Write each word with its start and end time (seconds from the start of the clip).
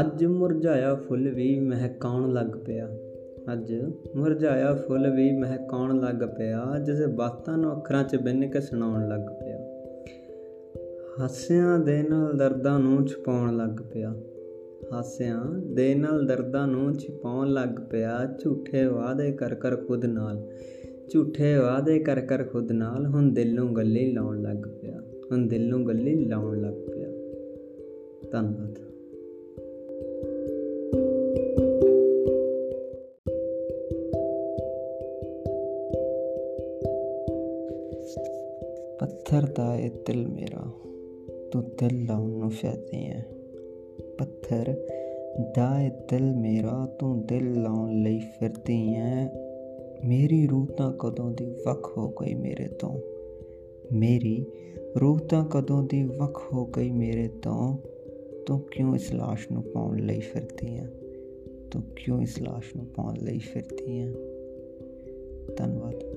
ਅੱਜ 0.00 0.24
ਮੁਰਝਾਇਆ 0.24 0.94
ਫੁੱਲ 0.94 1.28
ਵੀ 1.28 1.60
ਮਹਿਕਾਉਣ 1.60 2.32
ਲੱਗ 2.32 2.46
ਪਿਆ। 2.66 2.88
ਅੱਜ 3.52 3.74
ਮੁਰਝਾਇਆ 4.16 4.74
ਫੁੱਲ 4.74 5.10
ਵੀ 5.10 5.32
ਮਹਿਕਾਉਣ 5.32 6.00
ਲੱਗ 6.00 6.28
ਪਿਆ, 6.38 6.78
ਜਿਸ 6.78 7.06
ਬਾਤਾਂ 7.06 7.58
ਨੂੰ 7.58 7.76
ਅੱਖਰਾਂ 7.76 8.04
'ਚ 8.04 8.16
ਬਿੰਨ 8.16 8.50
ਕੇ 8.50 8.60
ਸੁਣਾਉਣ 8.60 9.08
ਲੱਗ 9.08 9.20
ਪਿਆ। 9.20 9.58
ਹਾਸਿਆਂ 11.20 11.78
ਦੇ 11.78 12.02
ਨਾਲ 12.02 12.36
ਦਰਦਾਂ 12.36 12.80
ਨੂੰ 12.80 13.06
ਛੁਪਾਉਣ 13.06 13.56
ਲੱਗ 13.56 13.82
ਪਿਆ। 13.92 14.14
ਹਾਸਿਆਂ 14.92 15.44
ਦੇ 15.58 15.94
ਨਾਲ 15.94 16.26
ਦਰਦਾਂ 16.26 16.68
ਨੂੰ 16.68 16.94
ਛੁਪਾਉਣ 16.94 17.48
ਲੱਗ 17.48 17.68
ਪਿਆ, 17.90 18.34
ਝੂਠੇ 18.38 18.86
ਵਾਅਦੇ 18.86 19.32
ਕਰ 19.32 19.54
ਕਰ 19.54 19.76
ਖੁਦ 19.76 20.04
ਨਾਲ। 20.04 20.50
ਝੂਠੇ 21.12 21.56
ਵਾਅਦੇ 21.56 21.98
ਕਰ 21.98 22.20
ਕਰ 22.20 22.44
ਖੁਦ 22.44 22.72
ਨਾਲ, 22.72 23.06
ਹੁਣ 23.06 23.32
ਦਿਲ 23.32 23.54
ਨੂੰ 23.54 23.76
ਗੱਲੇ 23.76 24.12
ਲਾਉਣ 24.12 24.42
ਲੱਗ 24.42 24.56
ਪਿਆ। 24.82 25.00
ਹੁਣ 25.32 25.48
ਦਿਲ 25.48 25.68
ਨੂੰ 25.68 25.88
ਗੱਲੇ 25.88 26.24
ਲਾਉਣ 26.24 26.60
ਲੱਗ 26.60 26.74
ਪਿਆ। 26.74 27.08
ਧੰਨਵਾਦ। 28.32 28.95
ਪੱਥਰ 39.00 39.42
ਦਾ 39.42 39.76
ਏ 39.76 39.88
ਦਿਲ 39.88 40.28
ਮੇਰਾ। 40.28 40.70
ਤੂੰ 41.52 41.62
ਦਿਲ 41.62 42.06
ਲਾਉਣ 42.06 42.30
ਨੂੰ 42.30 42.50
ਫਿਰਦੀ 42.50 43.04
ਐ। 43.04 43.20
ਪੱਥਰ 44.18 44.74
ਦਾ 45.56 45.82
ਏ 45.82 45.88
ਦਿਲ 45.88 46.34
ਮੇਰਾ। 46.34 46.86
ਤੂੰ 46.86 47.26
ਦਿਲ 47.26 47.62
ਲਾਉਣ 47.62 48.02
ਲਈ 48.02 48.18
ਫਿਰਦੀ 48.18 48.94
ਐ। 48.94 49.26
ਮੇਰੀ 50.04 50.46
ਰੂਹ 50.46 50.66
ਤਾਂ 50.66 50.92
ਕਦੋਂ 50.92 51.30
ਦੀ 51.30 51.44
ਵੱਖ 51.66 51.98
ਹੋ 51.98 52.08
ਗਈ 52.08 52.34
ਮੇਰੇ 52.34 52.68
ਤੋਂ? 52.68 53.00
ਮੇਰੀ 53.92 54.46
ਰੂਹ 55.00 55.18
ਤਾਂ 55.18 55.44
ਕਦੋਂ 55.44 55.82
ਦੀ 55.82 56.02
ਵੱਖ 56.02 56.52
ਹੋ 56.52 56.66
ਗਈ 56.66 56.90
ਮੇਰੇ 56.90 57.28
ਤੋਂ? 57.28 57.78
ਤੂੰ 58.46 58.60
ਕਿਉਂ 58.60 58.94
ਇਸ 58.94 59.12
ਲਾਸ਼ 59.12 59.52
ਨੂੰ 59.52 59.62
ਪਾਉਣ 59.62 59.96
ਲਈ 59.96 60.20
ਫਿਰਦੀ 60.20 60.78
ਐ? 60.78 60.84
ਤੂੰ 61.70 61.82
ਕਿਉਂ 61.82 62.22
ਇਸ 62.22 62.42
ਲਾਸ਼ 62.42 62.76
ਨੂੰ 62.76 62.86
ਪਾਉਣ 62.86 63.14
ਲਈ 63.16 63.38
ਫਿਰਦੀ 63.38 64.00
ਐ? 64.00 64.12
ਧੰਨਵਾਦ। 65.56 66.15